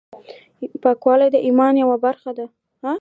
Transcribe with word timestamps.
پاکوالی 0.83 1.27
د 1.31 1.37
ایمان 1.45 1.73
یوه 1.83 1.97
برخه 2.05 2.31
ده۔ 2.37 2.45